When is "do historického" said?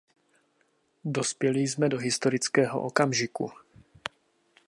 1.89-2.81